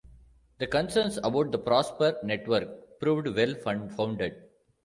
[0.57, 4.35] The concerns about the Prosper network proved well-founded.